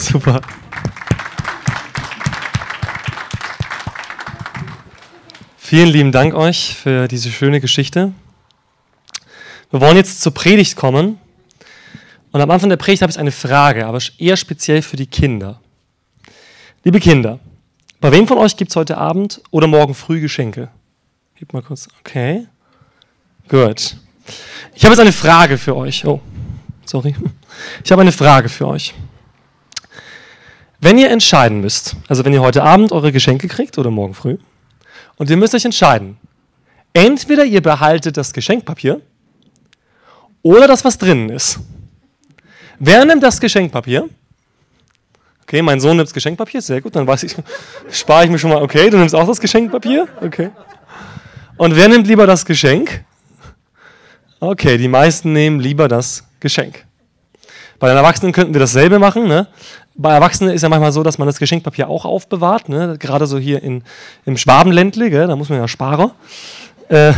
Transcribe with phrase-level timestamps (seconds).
[0.12, 0.40] Super.
[5.58, 8.12] Vielen lieben Dank euch für diese schöne Geschichte.
[9.70, 11.18] Wir wollen jetzt zur Predigt kommen.
[12.32, 15.60] Und am Anfang der Predigt habe ich eine Frage, aber eher speziell für die Kinder.
[16.82, 17.38] Liebe Kinder,
[18.00, 20.70] bei wem von euch gibt es heute Abend oder morgen früh Geschenke?
[21.36, 21.88] Gib mal kurz.
[22.00, 22.46] Okay.
[23.48, 23.96] Gut.
[24.74, 26.06] Ich habe jetzt eine Frage für euch.
[26.06, 26.22] Oh,
[26.86, 27.14] sorry.
[27.84, 28.94] Ich habe eine Frage für euch.
[30.80, 34.38] Wenn ihr entscheiden müsst, also wenn ihr heute Abend eure Geschenke kriegt oder morgen früh,
[35.16, 36.16] und ihr müsst euch entscheiden,
[36.94, 39.02] entweder ihr behaltet das Geschenkpapier
[40.42, 41.60] oder das, was drinnen ist.
[42.78, 44.08] Wer nimmt das Geschenkpapier?
[45.42, 47.36] Okay, mein Sohn nimmt das Geschenkpapier, sehr gut, dann weiß ich,
[47.90, 50.08] spare ich mir schon mal, okay, du nimmst auch das Geschenkpapier?
[50.22, 50.50] Okay.
[51.58, 53.04] Und wer nimmt lieber das Geschenk?
[54.38, 56.86] Okay, die meisten nehmen lieber das Geschenk.
[57.80, 59.26] Bei den Erwachsenen könnten wir dasselbe machen.
[59.26, 59.48] Ne?
[59.94, 62.68] Bei Erwachsenen ist ja manchmal so, dass man das Geschenkpapier auch aufbewahrt.
[62.68, 62.96] Ne?
[62.98, 63.82] Gerade so hier in,
[64.24, 65.26] im Schwabenländle, gell?
[65.26, 66.12] da muss man ja sparen.
[66.88, 67.12] Äh,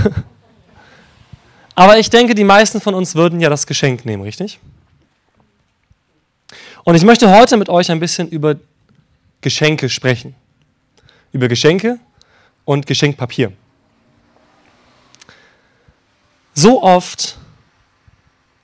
[1.74, 4.58] aber ich denke, die meisten von uns würden ja das Geschenk nehmen, richtig?
[6.84, 8.56] Und ich möchte heute mit euch ein bisschen über
[9.40, 10.34] Geschenke sprechen.
[11.32, 11.98] Über Geschenke
[12.64, 13.52] und Geschenkpapier.
[16.54, 17.38] So oft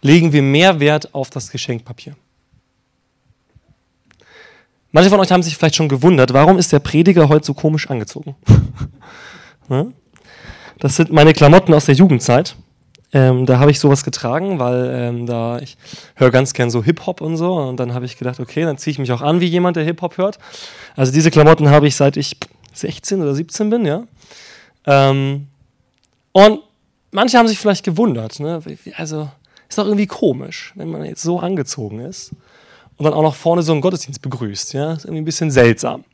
[0.02, 2.14] legen wir mehr Wert auf das Geschenkpapier.
[4.98, 7.88] Manche von euch haben sich vielleicht schon gewundert, warum ist der Prediger heute so komisch
[7.88, 8.34] angezogen?
[9.68, 9.92] Ne?
[10.80, 12.56] das sind meine Klamotten aus der Jugendzeit.
[13.12, 15.76] Ähm, da habe ich sowas getragen, weil ähm, da ich
[16.16, 17.52] höre ganz gern so Hip-Hop und so.
[17.54, 19.84] Und dann habe ich gedacht, okay, dann ziehe ich mich auch an wie jemand, der
[19.84, 20.38] Hip-Hop hört.
[20.96, 22.38] Also diese Klamotten habe ich seit ich
[22.72, 24.02] 16 oder 17 bin, ja.
[24.84, 25.46] Ähm,
[26.32, 26.60] und
[27.12, 28.60] manche haben sich vielleicht gewundert, ne?
[28.96, 29.28] Also
[29.68, 32.32] ist doch irgendwie komisch, wenn man jetzt so angezogen ist
[32.98, 34.74] und dann auch noch vorne so einen Gottesdienst begrüßt.
[34.74, 34.92] Ja?
[34.92, 36.04] Ist irgendwie ein bisschen seltsam.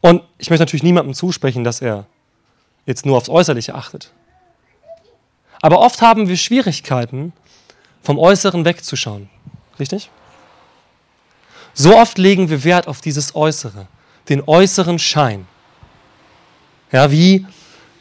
[0.00, 2.06] Und ich möchte natürlich niemandem zusprechen, dass er
[2.86, 4.12] jetzt nur aufs Äußerliche achtet.
[5.60, 7.32] Aber oft haben wir Schwierigkeiten,
[8.02, 9.30] vom Äußeren wegzuschauen.
[9.78, 10.10] Richtig?
[11.72, 13.86] So oft legen wir Wert auf dieses Äußere,
[14.28, 15.46] den äußeren Schein.
[16.90, 17.46] Ja, wie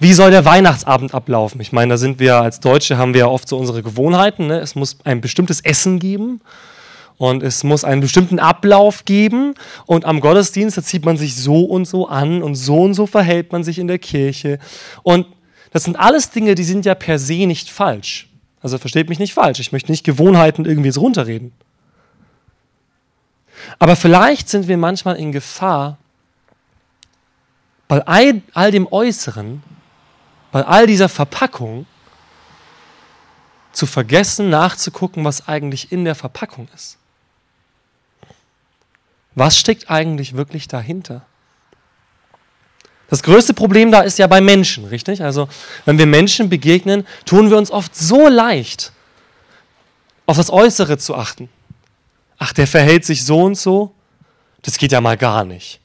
[0.02, 1.62] wie soll der Weihnachtsabend ablaufen?
[1.62, 4.48] Ich meine, da sind wir als Deutsche, haben wir ja oft so unsere Gewohnheiten.
[4.48, 4.60] Ne?
[4.60, 6.42] Es muss ein bestimmtes Essen geben
[7.20, 9.54] und es muss einen bestimmten Ablauf geben.
[9.86, 13.06] Und am Gottesdienst, da zieht man sich so und so an und so und so
[13.06, 14.58] verhält man sich in der Kirche.
[15.04, 15.28] Und
[15.72, 18.28] das sind alles Dinge, die sind ja per se nicht falsch.
[18.60, 19.60] Also versteht mich nicht falsch.
[19.60, 21.52] Ich möchte nicht Gewohnheiten irgendwie so runterreden.
[23.78, 26.00] Aber vielleicht sind wir manchmal in Gefahr,
[27.88, 29.62] bei all, all dem Äußeren
[30.52, 31.86] bei all dieser Verpackung
[33.72, 36.98] zu vergessen, nachzugucken, was eigentlich in der Verpackung ist.
[39.34, 41.26] Was steckt eigentlich wirklich dahinter?
[43.10, 45.24] Das größte Problem da ist ja bei Menschen, richtig?
[45.24, 45.48] Also,
[45.86, 48.92] wenn wir Menschen begegnen, tun wir uns oft so leicht,
[50.26, 51.50] auf das Äußere zu achten.
[52.38, 53.94] Ach, der verhält sich so und so.
[54.62, 55.80] Das geht ja mal gar nicht.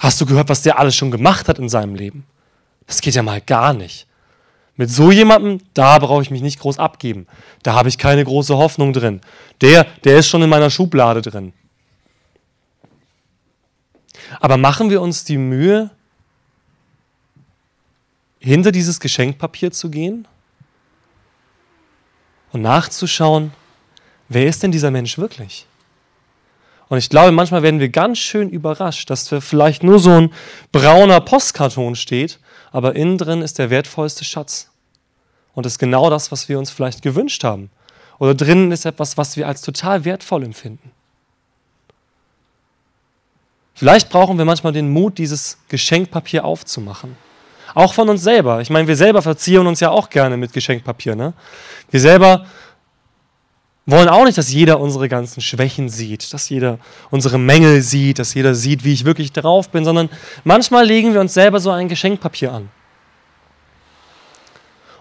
[0.00, 2.24] Hast du gehört, was der alles schon gemacht hat in seinem Leben?
[2.86, 4.06] Das geht ja mal gar nicht.
[4.76, 7.26] Mit so jemandem, da brauche ich mich nicht groß abgeben.
[7.62, 9.20] Da habe ich keine große Hoffnung drin.
[9.60, 11.52] Der, der ist schon in meiner Schublade drin.
[14.40, 15.90] Aber machen wir uns die Mühe,
[18.40, 20.26] hinter dieses Geschenkpapier zu gehen
[22.50, 23.52] und nachzuschauen,
[24.28, 25.66] wer ist denn dieser Mensch wirklich?
[26.88, 30.32] Und ich glaube, manchmal werden wir ganz schön überrascht, dass da vielleicht nur so ein
[30.72, 32.40] brauner Postkarton steht
[32.72, 34.68] aber innen drin ist der wertvollste Schatz.
[35.54, 37.70] Und ist genau das, was wir uns vielleicht gewünscht haben.
[38.18, 40.92] Oder drinnen ist etwas, was wir als total wertvoll empfinden.
[43.74, 47.16] Vielleicht brauchen wir manchmal den Mut, dieses Geschenkpapier aufzumachen.
[47.74, 48.60] Auch von uns selber.
[48.60, 51.16] Ich meine, wir selber verzieren uns ja auch gerne mit Geschenkpapier.
[51.16, 51.32] Ne?
[51.90, 52.46] Wir selber
[53.86, 56.78] wollen auch nicht, dass jeder unsere ganzen Schwächen sieht, dass jeder
[57.10, 60.08] unsere Mängel sieht, dass jeder sieht, wie ich wirklich drauf bin, sondern
[60.44, 62.68] manchmal legen wir uns selber so ein Geschenkpapier an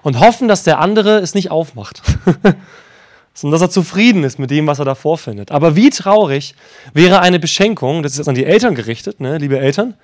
[0.01, 2.01] und hoffen, dass der andere es nicht aufmacht,
[3.33, 5.51] sondern dass er zufrieden ist mit dem, was er da vorfindet.
[5.51, 6.55] Aber wie traurig
[6.93, 9.95] wäre eine Beschenkung, das ist jetzt an die Eltern gerichtet, ne, liebe Eltern,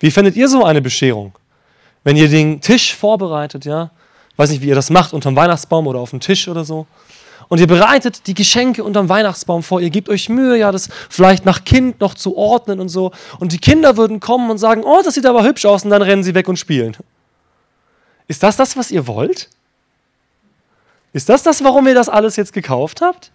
[0.00, 1.34] wie findet ihr so eine Bescherung?
[2.04, 3.90] Wenn ihr den Tisch vorbereitet, ja,
[4.36, 6.86] weiß nicht, wie ihr das macht, unterm Weihnachtsbaum oder auf dem Tisch oder so,
[7.48, 9.80] und ihr bereitet die Geschenke unterm Weihnachtsbaum vor.
[9.80, 13.12] Ihr gebt euch Mühe, ja, das vielleicht nach Kind noch zu ordnen und so.
[13.38, 15.84] Und die Kinder würden kommen und sagen, oh, das sieht aber hübsch aus.
[15.84, 16.96] Und dann rennen sie weg und spielen.
[18.28, 19.50] Ist das das, was ihr wollt?
[21.12, 23.30] Ist das das, warum ihr das alles jetzt gekauft habt?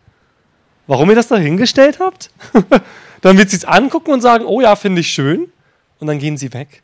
[0.90, 2.32] warum ihr das da hingestellt habt?
[3.22, 5.52] dann wird sie es angucken und sagen, oh ja, finde ich schön.
[6.00, 6.82] Und dann gehen sie weg.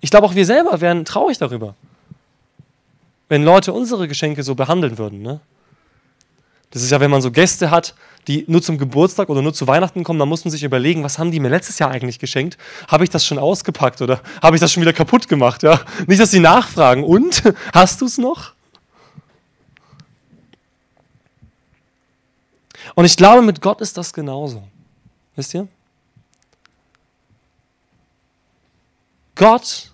[0.00, 1.74] Ich glaube, auch wir selber wären traurig darüber,
[3.28, 5.22] wenn Leute unsere Geschenke so behandeln würden.
[5.22, 5.40] Ne?
[6.70, 7.94] Das ist ja, wenn man so Gäste hat,
[8.26, 11.18] die nur zum Geburtstag oder nur zu Weihnachten kommen, dann muss man sich überlegen, was
[11.18, 12.58] haben die mir letztes Jahr eigentlich geschenkt?
[12.86, 15.62] Habe ich das schon ausgepackt oder habe ich das schon wieder kaputt gemacht?
[15.62, 15.80] Ja?
[16.06, 17.04] Nicht, dass sie nachfragen.
[17.04, 17.42] Und?
[17.72, 18.52] Hast du es noch?
[22.94, 24.62] Und ich glaube, mit Gott ist das genauso.
[25.36, 25.68] Wisst ihr?
[29.34, 29.92] Gott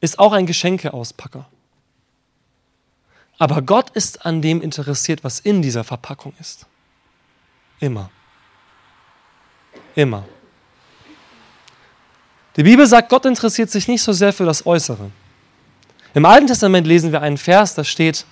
[0.00, 1.48] ist auch ein Geschenkeauspacker.
[3.38, 6.66] Aber Gott ist an dem interessiert, was in dieser Verpackung ist.
[7.78, 8.10] Immer.
[9.94, 10.24] Immer.
[12.56, 15.10] Die Bibel sagt, Gott interessiert sich nicht so sehr für das Äußere.
[16.14, 18.26] Im Alten Testament lesen wir einen Vers, da steht,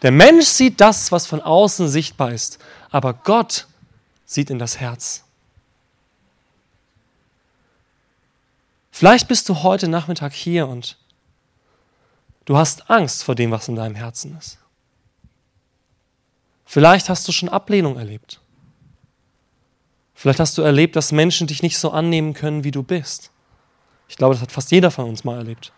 [0.00, 2.58] der Mensch sieht das, was von außen sichtbar ist,
[2.90, 3.66] aber Gott
[4.24, 5.24] sieht in das Herz.
[8.90, 10.96] Vielleicht bist du heute Nachmittag hier und
[12.44, 14.58] Du hast Angst vor dem, was in deinem Herzen ist.
[16.64, 18.40] Vielleicht hast du schon Ablehnung erlebt.
[20.14, 23.30] Vielleicht hast du erlebt, dass Menschen dich nicht so annehmen können, wie du bist.
[24.08, 25.72] Ich glaube, das hat fast jeder von uns mal erlebt.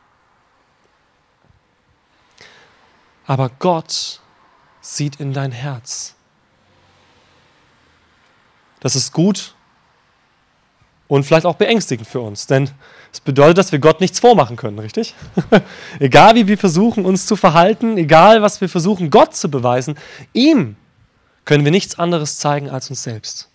[3.27, 4.21] Aber Gott
[4.81, 6.15] sieht in dein Herz.
[8.81, 9.56] Das ist gut
[11.09, 12.71] und vielleicht auch beängstigend für uns, denn
[13.13, 15.15] es bedeutet, dass wir Gott nichts vormachen können, richtig?
[16.01, 19.97] egal wie wir versuchen, uns zu verhalten, egal was wir versuchen, Gott zu beweisen,
[20.33, 20.77] ihm
[21.45, 23.49] können wir nichts anderes zeigen als uns selbst.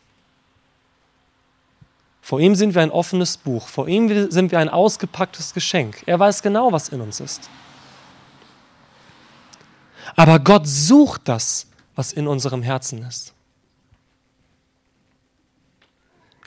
[2.22, 6.04] Vor ihm sind wir ein offenes Buch, vor ihm sind wir ein ausgepacktes Geschenk.
[6.06, 7.50] Er weiß genau, was in uns ist.
[10.16, 13.34] Aber Gott sucht das, was in unserem Herzen ist.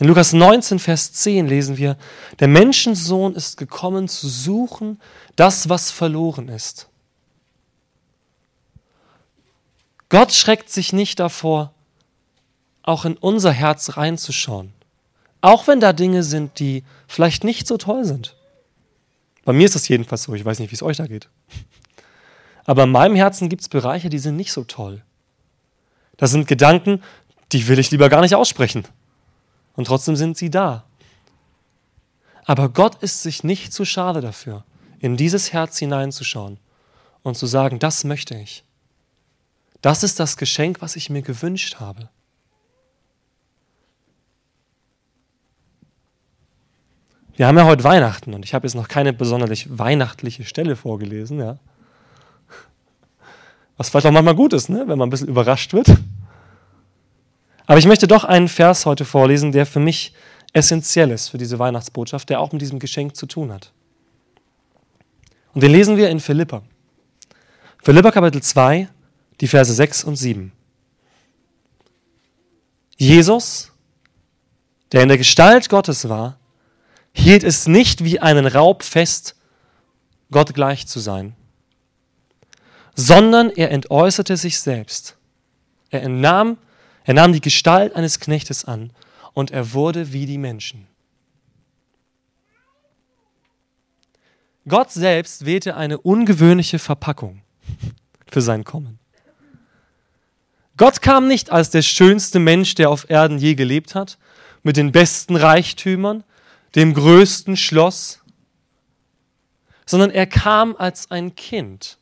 [0.01, 1.97] In Lukas 19, Vers 10 lesen wir,
[2.41, 5.01] der Menschensohn ist gekommen zu suchen
[5.37, 6.89] das, was verloren ist.
[10.09, 11.73] Gott schreckt sich nicht davor,
[12.83, 14.73] auch in unser Herz reinzuschauen.
[15.41, 18.37] Auch wenn da Dinge sind, die vielleicht nicht so toll sind.
[19.45, 20.35] Bei mir ist das jedenfalls so.
[20.35, 21.29] Ich weiß nicht, wie es euch da geht.
[22.65, 25.03] Aber in meinem Herzen gibt es Bereiche, die sind nicht so toll.
[26.17, 27.03] Das sind Gedanken,
[27.53, 28.85] die will ich lieber gar nicht aussprechen.
[29.75, 30.85] Und trotzdem sind sie da.
[32.45, 34.65] Aber Gott ist sich nicht zu schade dafür,
[34.99, 36.59] in dieses Herz hineinzuschauen
[37.23, 38.65] und zu sagen, das möchte ich.
[39.81, 42.09] Das ist das Geschenk, was ich mir gewünscht habe.
[47.37, 51.41] Wir haben ja heute Weihnachten und ich habe jetzt noch keine besonders weihnachtliche Stelle vorgelesen,
[51.41, 51.59] ja.
[53.77, 54.85] Was vielleicht auch manchmal gut ist, ne?
[54.87, 55.89] wenn man ein bisschen überrascht wird.
[57.67, 60.13] Aber ich möchte doch einen Vers heute vorlesen, der für mich
[60.53, 63.73] essentiell ist für diese Weihnachtsbotschaft, der auch mit diesem Geschenk zu tun hat.
[65.55, 66.63] Und den lesen wir in Philippa.
[67.83, 68.89] Philippa Kapitel 2,
[69.41, 70.53] die Verse 6 und 7.
[72.97, 73.73] Jesus,
[74.93, 76.39] der in der Gestalt Gottes war,
[77.13, 79.37] hielt es nicht wie einen Raub fest,
[80.31, 81.35] Gott gleich zu sein,
[82.95, 85.17] sondern er entäußerte sich selbst.
[85.91, 86.59] Er entnahm
[87.05, 88.91] er nahm die Gestalt eines Knechtes an
[89.35, 90.87] und er wurde wie die Menschen.
[94.67, 97.43] Gott selbst wählte eine ungewöhnliche Verpackung
[98.31, 98.99] für sein Kommen.
[100.77, 104.19] Gott kam nicht als der schönste Mensch, der auf Erden je gelebt hat,
[104.63, 106.25] mit den besten Reichtümern,
[106.75, 108.21] dem größten Schloss,
[109.87, 111.99] sondern er kam als ein Kind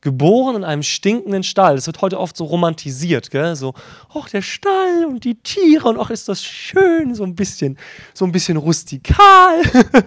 [0.00, 1.76] geboren in einem stinkenden Stall.
[1.76, 3.54] Das wird heute oft so romantisiert, gell?
[3.56, 3.74] So,
[4.14, 7.78] ach, der Stall und die Tiere und ach, ist das schön, so ein bisschen,
[8.14, 9.62] so ein bisschen rustikal.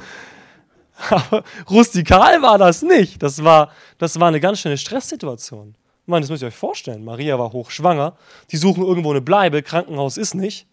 [1.09, 3.21] Aber rustikal war das nicht.
[3.21, 5.75] Das war, das war eine ganz schöne Stresssituation.
[6.03, 7.03] Ich meine, das müsst ihr euch vorstellen.
[7.03, 8.15] Maria war hochschwanger.
[8.51, 9.63] Die suchen irgendwo eine Bleibe.
[9.63, 10.67] Krankenhaus ist nicht.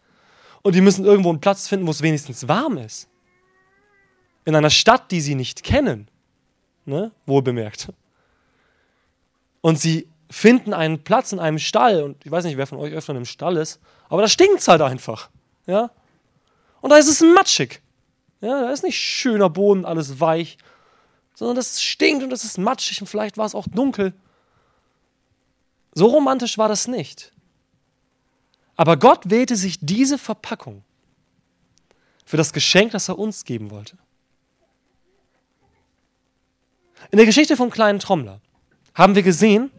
[0.62, 3.08] Und die müssen irgendwo einen Platz finden, wo es wenigstens warm ist.
[4.44, 6.08] In einer Stadt, die sie nicht kennen.
[6.84, 7.12] Ne?
[7.26, 7.88] Wohl bemerkt
[9.60, 12.92] und sie finden einen Platz in einem Stall und ich weiß nicht, wer von euch
[12.92, 15.28] öfter in einem Stall ist, aber da stinkt es halt einfach.
[15.66, 15.90] Ja?
[16.80, 17.82] Und da ist es matschig.
[18.40, 20.56] Ja, da ist nicht schöner Boden, alles weich,
[21.34, 24.14] sondern das stinkt und es ist matschig und vielleicht war es auch dunkel.
[25.92, 27.32] So romantisch war das nicht.
[28.76, 30.84] Aber Gott wählte sich diese Verpackung
[32.24, 33.98] für das Geschenk, das er uns geben wollte.
[37.10, 38.40] In der Geschichte vom kleinen Trommler
[39.00, 39.70] haben wir gesehen,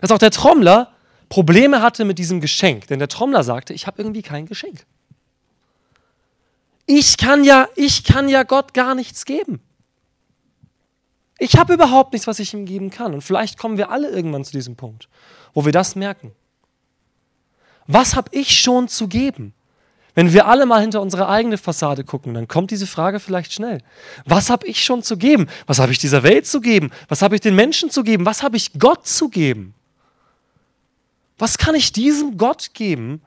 [0.00, 0.92] dass auch der Trommler
[1.28, 2.86] Probleme hatte mit diesem Geschenk.
[2.88, 4.86] Denn der Trommler sagte, ich habe irgendwie kein Geschenk.
[6.86, 9.60] Ich kann ja, ich kann ja Gott gar nichts geben.
[11.38, 13.12] Ich habe überhaupt nichts, was ich ihm geben kann.
[13.12, 15.08] Und vielleicht kommen wir alle irgendwann zu diesem Punkt,
[15.52, 16.32] wo wir das merken.
[17.86, 19.52] Was habe ich schon zu geben?
[20.16, 23.82] Wenn wir alle mal hinter unsere eigene Fassade gucken, dann kommt diese Frage vielleicht schnell.
[24.24, 25.46] Was habe ich schon zu geben?
[25.66, 26.90] Was habe ich dieser Welt zu geben?
[27.08, 28.24] Was habe ich den Menschen zu geben?
[28.24, 29.74] Was habe ich Gott zu geben?
[31.36, 33.20] Was kann ich diesem Gott geben,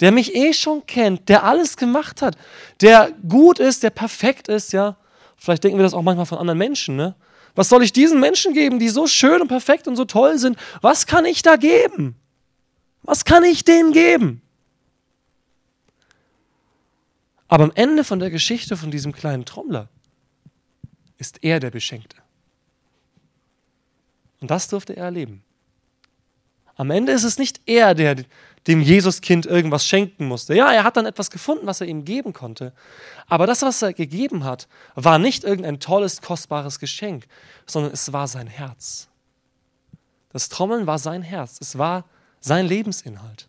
[0.00, 2.38] der mich eh schon kennt, der alles gemacht hat,
[2.80, 4.96] der gut ist, der perfekt ist, ja?
[5.36, 7.14] Vielleicht denken wir das auch manchmal von anderen Menschen, ne?
[7.54, 10.56] Was soll ich diesen Menschen geben, die so schön und perfekt und so toll sind?
[10.80, 12.16] Was kann ich da geben?
[13.02, 14.40] Was kann ich denen geben?
[17.54, 19.88] Aber am Ende von der Geschichte von diesem kleinen Trommler
[21.18, 22.16] ist er der Beschenkte.
[24.40, 25.44] Und das durfte er erleben.
[26.74, 28.24] Am Ende ist es nicht er, der
[28.66, 30.56] dem Jesuskind irgendwas schenken musste.
[30.56, 32.72] Ja, er hat dann etwas gefunden, was er ihm geben konnte.
[33.28, 37.28] Aber das, was er gegeben hat, war nicht irgendein tolles, kostbares Geschenk,
[37.66, 39.06] sondern es war sein Herz.
[40.30, 41.58] Das Trommeln war sein Herz.
[41.60, 42.04] Es war
[42.40, 43.46] sein Lebensinhalt.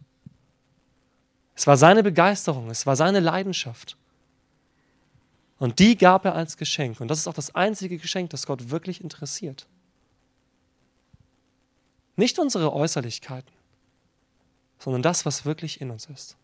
[1.56, 2.70] Es war seine Begeisterung.
[2.70, 3.98] Es war seine Leidenschaft.
[5.58, 7.00] Und die gab er als Geschenk.
[7.00, 9.68] Und das ist auch das einzige Geschenk, das Gott wirklich interessiert.
[12.18, 13.52] Nicht unsere Äußerlichkeiten,
[14.80, 16.36] sondern das, was wirklich in uns ist.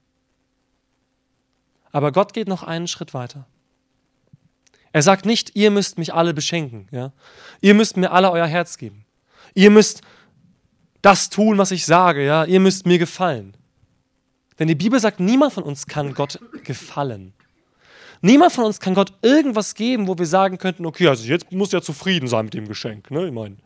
[1.91, 3.45] Aber Gott geht noch einen Schritt weiter.
[4.93, 6.87] Er sagt nicht, ihr müsst mich alle beschenken.
[6.91, 7.11] Ja?
[7.61, 9.05] Ihr müsst mir alle euer Herz geben.
[9.53, 10.01] Ihr müsst
[11.01, 12.25] das tun, was ich sage.
[12.25, 12.45] Ja?
[12.45, 13.55] Ihr müsst mir gefallen.
[14.61, 17.33] Denn die Bibel sagt, niemand von uns kann Gott gefallen.
[18.21, 21.73] Niemand von uns kann Gott irgendwas geben, wo wir sagen könnten, okay, also jetzt muss
[21.73, 23.09] er zufrieden sein mit dem Geschenk.
[23.09, 23.25] Ne?
[23.25, 23.57] Ich meine,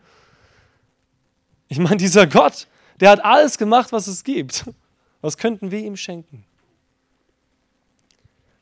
[1.67, 2.67] ich mein, dieser Gott,
[3.01, 4.63] der hat alles gemacht, was es gibt.
[5.19, 6.45] Was könnten wir ihm schenken?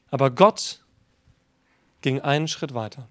[0.09, 0.83] Aber Gott
[2.01, 3.07] ging einen Schritt weiter.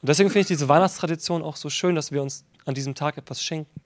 [0.00, 3.18] Und deswegen finde ich diese Weihnachtstradition auch so schön, dass wir uns an diesem Tag
[3.18, 3.82] etwas schenken.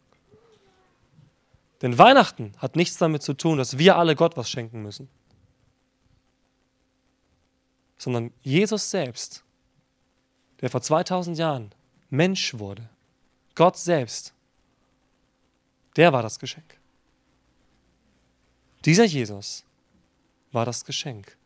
[1.83, 5.09] Denn Weihnachten hat nichts damit zu tun, dass wir alle Gott was schenken müssen,
[7.97, 9.45] sondern Jesus selbst,
[10.61, 11.71] der vor 2000 Jahren
[12.11, 12.89] Mensch wurde,
[13.55, 14.35] Gott selbst,
[15.97, 16.79] der war das Geschenk.
[18.85, 19.65] Dieser Jesus
[20.53, 21.37] war das Geschenk.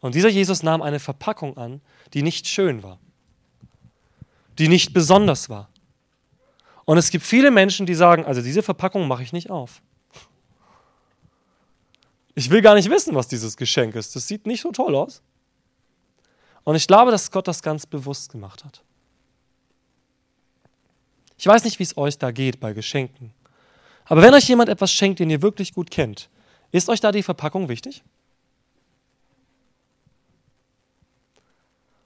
[0.00, 1.80] Und dieser Jesus nahm eine Verpackung an,
[2.12, 2.98] die nicht schön war,
[4.58, 5.68] die nicht besonders war.
[6.86, 9.82] Und es gibt viele Menschen, die sagen, also diese Verpackung mache ich nicht auf.
[12.34, 14.14] Ich will gar nicht wissen, was dieses Geschenk ist.
[14.14, 15.20] Das sieht nicht so toll aus.
[16.64, 18.82] Und ich glaube, dass Gott das ganz bewusst gemacht hat.
[21.36, 23.32] Ich weiß nicht, wie es euch da geht bei Geschenken.
[24.04, 26.30] Aber wenn euch jemand etwas schenkt, den ihr wirklich gut kennt,
[26.70, 28.04] ist euch da die Verpackung wichtig?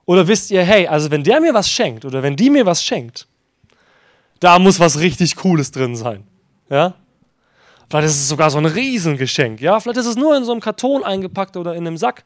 [0.07, 2.83] Oder wisst ihr, hey, also wenn der mir was schenkt oder wenn die mir was
[2.83, 3.29] schenkt,
[4.41, 6.25] da muss was richtig Cooles drin sein.
[6.69, 6.95] Ja?
[7.89, 9.61] Vielleicht ist es sogar so ein Riesengeschenk.
[9.61, 9.79] Ja?
[9.79, 12.25] Vielleicht ist es nur in so einem Karton eingepackt oder in einem Sack.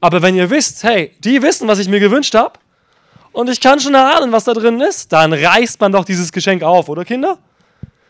[0.00, 2.58] Aber wenn ihr wisst, hey, die wissen, was ich mir gewünscht habe,
[3.32, 6.64] und ich kann schon erahnen, was da drin ist, dann reißt man doch dieses Geschenk
[6.64, 7.38] auf, oder Kinder?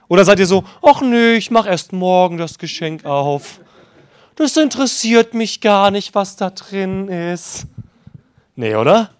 [0.08, 3.60] Oder seid ihr so, ach nö, ich mach erst morgen das Geschenk auf.
[4.36, 7.66] Das interessiert mich gar nicht, was da drin ist.
[8.56, 9.10] Nee, oder?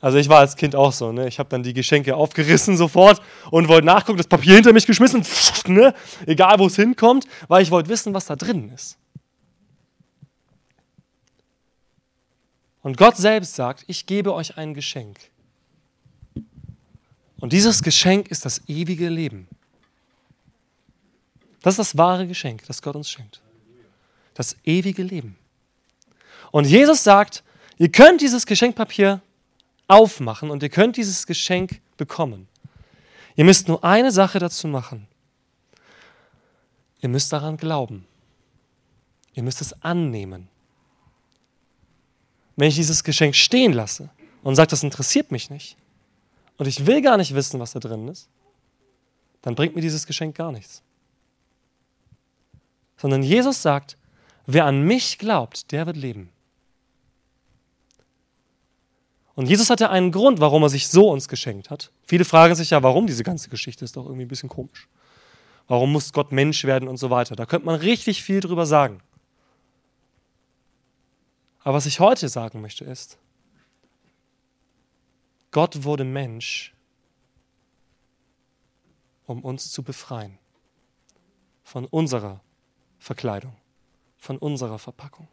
[0.00, 1.26] Also ich war als Kind auch so, ne?
[1.26, 5.24] Ich habe dann die Geschenke aufgerissen sofort und wollte nachgucken, das Papier hinter mich geschmissen,
[5.66, 5.94] ne?
[6.26, 8.98] Egal wo es hinkommt, weil ich wollte wissen, was da drin ist.
[12.82, 15.18] Und Gott selbst sagt, ich gebe euch ein Geschenk.
[17.40, 19.48] Und dieses Geschenk ist das ewige Leben.
[21.62, 23.40] Das ist das wahre Geschenk, das Gott uns schenkt.
[24.34, 25.36] Das ewige Leben.
[26.52, 27.42] Und Jesus sagt,
[27.76, 29.20] ihr könnt dieses Geschenkpapier
[29.88, 32.48] aufmachen und ihr könnt dieses Geschenk bekommen.
[33.36, 35.06] Ihr müsst nur eine Sache dazu machen.
[37.00, 38.06] Ihr müsst daran glauben.
[39.34, 40.48] Ihr müsst es annehmen
[42.56, 44.08] wenn ich dieses Geschenk stehen lasse
[44.42, 45.76] und sage, das interessiert mich nicht
[46.56, 48.28] und ich will gar nicht wissen, was da drin ist,
[49.42, 50.82] dann bringt mir dieses Geschenk gar nichts.
[52.96, 53.98] Sondern Jesus sagt,
[54.46, 56.30] wer an mich glaubt, der wird leben.
[59.36, 61.92] Und Jesus hatte einen Grund, warum er sich so uns geschenkt hat.
[62.06, 64.88] Viele fragen sich ja, warum diese ganze Geschichte ist doch irgendwie ein bisschen komisch.
[65.68, 67.36] Warum muss Gott Mensch werden und so weiter.
[67.36, 69.02] Da könnte man richtig viel drüber sagen.
[71.60, 73.18] Aber was ich heute sagen möchte ist,
[75.50, 76.74] Gott wurde Mensch,
[79.26, 80.38] um uns zu befreien
[81.62, 82.40] von unserer
[82.98, 83.54] Verkleidung,
[84.16, 85.28] von unserer Verpackung.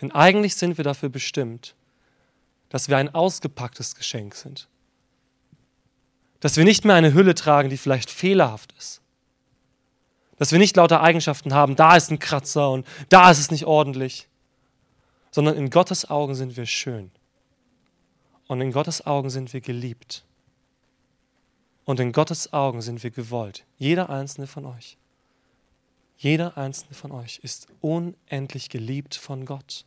[0.00, 1.74] Denn eigentlich sind wir dafür bestimmt,
[2.68, 4.68] dass wir ein ausgepacktes Geschenk sind.
[6.40, 9.00] Dass wir nicht mehr eine Hülle tragen, die vielleicht fehlerhaft ist.
[10.36, 13.64] Dass wir nicht lauter Eigenschaften haben, da ist ein Kratzer und da ist es nicht
[13.64, 14.28] ordentlich,
[15.32, 17.10] sondern in Gottes Augen sind wir schön.
[18.46, 20.24] Und in Gottes Augen sind wir geliebt.
[21.84, 23.64] Und in Gottes Augen sind wir gewollt.
[23.78, 24.96] Jeder einzelne von euch.
[26.16, 29.84] Jeder einzelne von euch ist unendlich geliebt von Gott.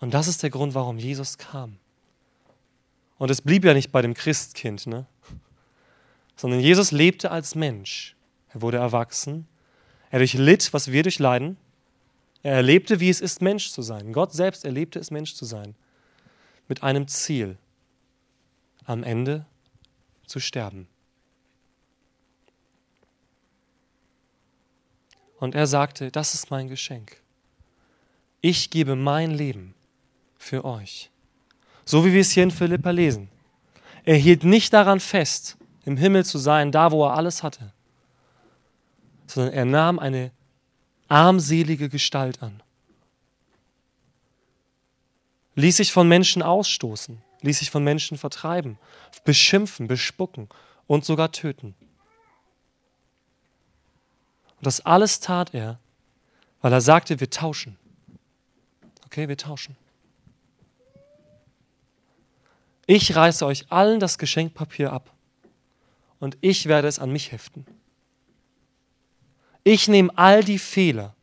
[0.00, 1.78] Und das ist der Grund, warum Jesus kam.
[3.18, 5.06] Und es blieb ja nicht bei dem Christkind, ne?
[6.36, 8.16] sondern Jesus lebte als Mensch.
[8.48, 9.46] Er wurde erwachsen.
[10.10, 11.58] Er durchlitt, was wir durchleiden.
[12.42, 14.14] Er erlebte, wie es ist, Mensch zu sein.
[14.14, 15.74] Gott selbst erlebte es, Mensch zu sein.
[16.66, 17.58] Mit einem Ziel.
[18.86, 19.44] Am Ende
[20.26, 20.88] zu sterben.
[25.38, 27.20] Und er sagte, das ist mein Geschenk.
[28.40, 29.74] Ich gebe mein Leben
[30.40, 31.10] für euch.
[31.84, 33.28] So wie wir es hier in Philippa lesen.
[34.04, 37.72] Er hielt nicht daran fest, im Himmel zu sein, da wo er alles hatte,
[39.26, 40.32] sondern er nahm eine
[41.08, 42.62] armselige Gestalt an,
[45.56, 48.78] ließ sich von Menschen ausstoßen, ließ sich von Menschen vertreiben,
[49.24, 50.48] beschimpfen, bespucken
[50.86, 51.74] und sogar töten.
[54.56, 55.78] Und das alles tat er,
[56.62, 57.76] weil er sagte, wir tauschen.
[59.04, 59.76] Okay, wir tauschen.
[62.92, 65.14] Ich reiße euch allen das Geschenkpapier ab
[66.18, 67.64] und ich werde es an mich heften.
[69.62, 71.14] Ich nehme all die Fehler,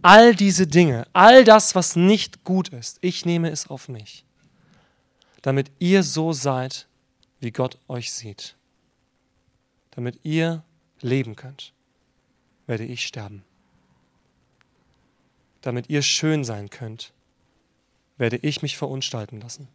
[0.00, 4.24] all diese Dinge, all das, was nicht gut ist, ich nehme es auf mich,
[5.42, 6.88] damit ihr so seid,
[7.38, 8.56] wie Gott euch sieht.
[9.90, 10.64] Damit ihr
[11.02, 11.74] leben könnt,
[12.66, 13.44] werde ich sterben.
[15.60, 17.12] Damit ihr schön sein könnt,
[18.16, 19.68] werde ich mich verunstalten lassen.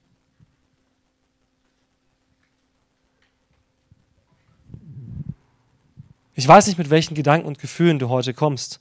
[6.39, 8.79] Ich weiß nicht, mit welchen Gedanken und Gefühlen du heute kommst.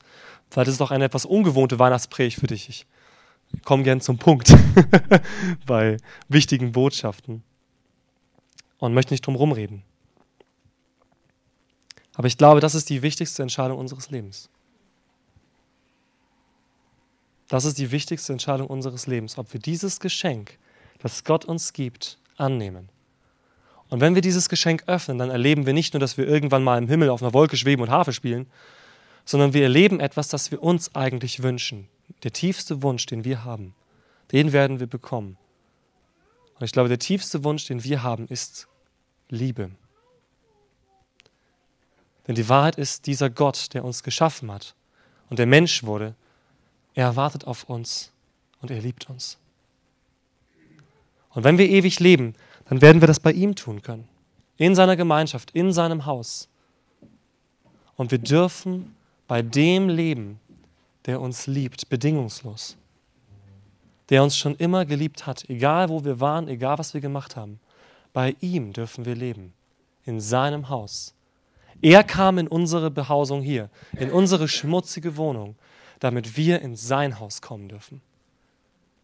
[0.48, 2.68] Vielleicht ist es doch eine etwas ungewohnte Weihnachtspredigt für dich.
[2.68, 2.86] Ich
[3.64, 4.56] komme gern zum Punkt
[5.66, 5.96] bei
[6.28, 7.42] wichtigen Botschaften
[8.78, 9.82] und möchte nicht drum rumreden.
[12.14, 14.50] Aber ich glaube, das ist die wichtigste Entscheidung unseres Lebens.
[17.48, 20.56] Das ist die wichtigste Entscheidung unseres Lebens, ob wir dieses Geschenk,
[21.00, 22.88] das Gott uns gibt, annehmen
[23.90, 26.78] und wenn wir dieses Geschenk öffnen, dann erleben wir nicht nur, dass wir irgendwann mal
[26.78, 28.46] im Himmel auf einer Wolke schweben und Harfe spielen,
[29.24, 31.88] sondern wir erleben etwas, das wir uns eigentlich wünschen.
[32.22, 33.74] Der tiefste Wunsch, den wir haben,
[34.32, 35.38] den werden wir bekommen.
[36.58, 38.68] Und ich glaube, der tiefste Wunsch, den wir haben, ist
[39.28, 39.70] Liebe.
[42.26, 44.74] Denn die Wahrheit ist, dieser Gott, der uns geschaffen hat
[45.30, 46.14] und der Mensch wurde,
[46.94, 48.12] er wartet auf uns
[48.60, 49.38] und er liebt uns.
[51.30, 52.34] Und wenn wir ewig leben,
[52.68, 54.08] dann werden wir das bei ihm tun können.
[54.56, 56.48] In seiner Gemeinschaft, in seinem Haus.
[57.96, 58.94] Und wir dürfen
[59.26, 60.40] bei dem leben,
[61.06, 62.76] der uns liebt, bedingungslos.
[64.10, 67.60] Der uns schon immer geliebt hat, egal wo wir waren, egal was wir gemacht haben.
[68.12, 69.52] Bei ihm dürfen wir leben,
[70.04, 71.14] in seinem Haus.
[71.80, 75.56] Er kam in unsere Behausung hier, in unsere schmutzige Wohnung,
[76.00, 78.00] damit wir in sein Haus kommen dürfen,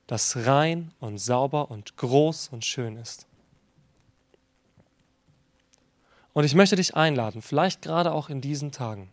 [0.07, 3.27] das rein und sauber und groß und schön ist.
[6.35, 9.11] Und ich möchte dich einladen, vielleicht gerade auch in diesen Tagen.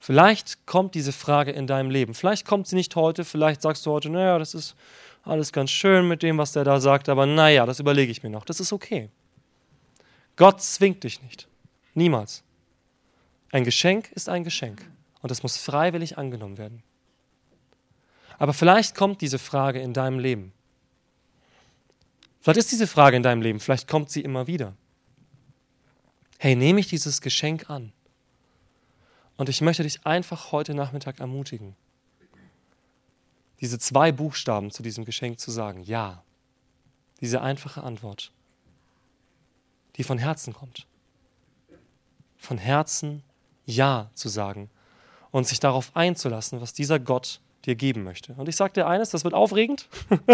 [0.00, 2.12] Vielleicht kommt diese Frage in deinem Leben.
[2.12, 3.24] Vielleicht kommt sie nicht heute.
[3.24, 4.74] Vielleicht sagst du heute, naja, das ist
[5.22, 8.28] alles ganz schön mit dem, was der da sagt, aber naja, das überlege ich mir
[8.28, 8.44] noch.
[8.44, 9.08] Das ist okay.
[10.36, 11.48] Gott zwingt dich nicht.
[11.94, 12.42] Niemals.
[13.50, 14.84] Ein Geschenk ist ein Geschenk
[15.22, 16.82] und es muss freiwillig angenommen werden.
[18.38, 20.52] Aber vielleicht kommt diese Frage in deinem Leben.
[22.44, 24.74] Vielleicht ist diese Frage in deinem Leben, vielleicht kommt sie immer wieder.
[26.36, 27.90] Hey, nehme ich dieses Geschenk an?
[29.38, 31.74] Und ich möchte dich einfach heute Nachmittag ermutigen,
[33.62, 35.84] diese zwei Buchstaben zu diesem Geschenk zu sagen.
[35.84, 36.22] Ja.
[37.22, 38.30] Diese einfache Antwort,
[39.96, 40.86] die von Herzen kommt.
[42.36, 43.22] Von Herzen
[43.64, 44.68] Ja zu sagen
[45.30, 48.34] und sich darauf einzulassen, was dieser Gott dir geben möchte.
[48.34, 49.88] Und ich sage dir eines, das wird aufregend.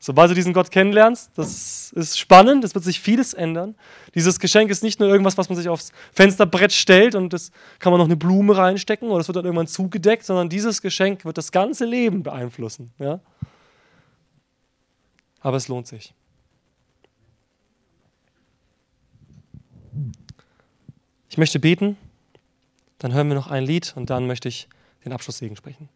[0.00, 3.74] Sobald du diesen Gott kennenlernst, das ist spannend, es wird sich vieles ändern.
[4.14, 7.92] Dieses Geschenk ist nicht nur irgendwas, was man sich aufs Fensterbrett stellt und das kann
[7.92, 11.36] man noch eine Blume reinstecken oder es wird dann irgendwann zugedeckt, sondern dieses Geschenk wird
[11.36, 12.92] das ganze Leben beeinflussen.
[12.98, 13.20] Ja?
[15.40, 16.14] Aber es lohnt sich.
[21.28, 21.96] Ich möchte beten,
[22.98, 24.68] dann hören wir noch ein Lied und dann möchte ich
[25.04, 25.88] den Abschlusssegen sprechen.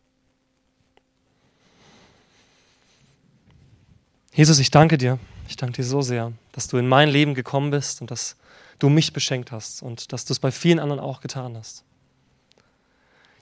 [4.33, 5.19] Jesus, ich danke dir.
[5.47, 8.37] Ich danke dir so sehr, dass du in mein Leben gekommen bist und dass
[8.79, 11.85] du mich beschenkt hast und dass du es bei vielen anderen auch getan hast.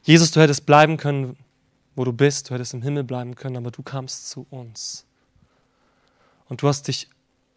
[0.03, 1.37] Jesus, du hättest bleiben können,
[1.95, 5.05] wo du bist, du hättest im Himmel bleiben können, aber du kamst zu uns.
[6.49, 7.09] Und du hast dich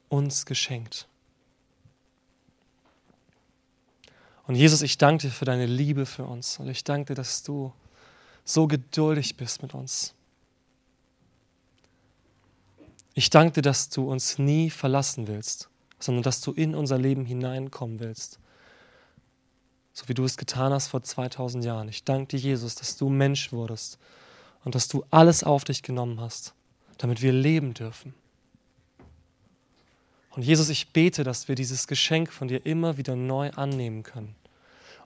[0.10, 1.08] uns geschenkt.
[4.46, 6.60] Und Jesus, ich danke dir für deine Liebe für uns.
[6.60, 7.74] Und ich danke dir, dass du
[8.46, 10.14] so geduldig bist mit uns.
[13.14, 17.26] Ich danke dir, dass du uns nie verlassen willst, sondern dass du in unser Leben
[17.26, 18.40] hineinkommen willst.
[19.94, 21.88] So wie du es getan hast vor 2000 Jahren.
[21.88, 24.00] Ich danke dir, Jesus, dass du Mensch wurdest
[24.64, 26.56] und dass du alles auf dich genommen hast,
[26.98, 28.16] damit wir leben dürfen.
[30.32, 34.36] Und Jesus, ich bete, dass wir dieses Geschenk von dir immer wieder neu annehmen können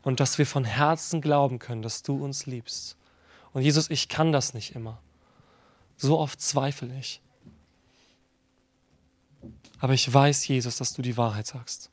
[0.02, 2.96] und dass wir von Herzen glauben können, dass du uns liebst.
[3.52, 5.00] Und Jesus, ich kann das nicht immer.
[5.98, 7.20] So oft zweifle ich.
[9.80, 11.92] Aber ich weiß, Jesus, dass du die Wahrheit sagst.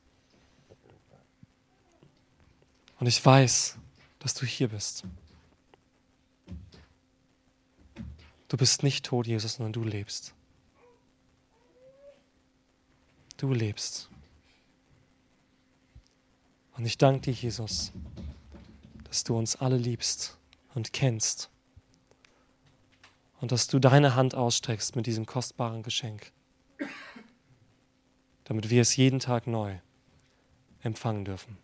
[2.99, 3.77] Und ich weiß,
[4.19, 5.03] dass du hier bist.
[8.47, 10.33] Du bist nicht tot, Jesus, sondern du lebst.
[13.37, 14.09] Du lebst.
[16.77, 17.91] Und ich danke dir, Jesus,
[19.03, 20.37] dass du uns alle liebst
[20.73, 21.49] und kennst.
[23.41, 26.31] Und dass du deine Hand ausstreckst mit diesem kostbaren Geschenk,
[28.45, 29.75] damit wir es jeden Tag neu
[30.81, 31.57] empfangen dürfen.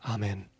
[0.00, 0.51] Amen.